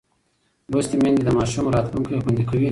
لوستې 0.71 0.95
میندې 1.01 1.21
د 1.25 1.29
ماشوم 1.37 1.65
راتلونکی 1.75 2.23
خوندي 2.23 2.43
کوي. 2.49 2.69